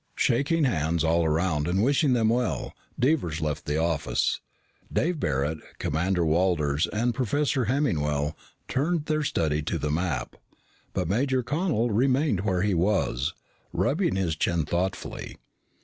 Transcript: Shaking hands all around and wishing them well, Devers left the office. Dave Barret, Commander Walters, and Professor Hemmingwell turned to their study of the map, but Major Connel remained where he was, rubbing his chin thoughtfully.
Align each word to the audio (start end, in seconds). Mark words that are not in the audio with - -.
Shaking 0.15 0.63
hands 0.63 1.03
all 1.03 1.23
around 1.23 1.67
and 1.67 1.83
wishing 1.83 2.13
them 2.13 2.29
well, 2.29 2.73
Devers 2.99 3.39
left 3.39 3.65
the 3.65 3.77
office. 3.77 4.41
Dave 4.91 5.19
Barret, 5.19 5.59
Commander 5.77 6.25
Walters, 6.25 6.87
and 6.87 7.13
Professor 7.13 7.65
Hemmingwell 7.65 8.35
turned 8.67 9.05
to 9.05 9.13
their 9.13 9.23
study 9.23 9.59
of 9.59 9.79
the 9.79 9.91
map, 9.91 10.37
but 10.93 11.07
Major 11.07 11.43
Connel 11.43 11.91
remained 11.91 12.39
where 12.39 12.63
he 12.63 12.73
was, 12.73 13.35
rubbing 13.73 14.15
his 14.15 14.35
chin 14.35 14.65
thoughtfully. 14.65 15.37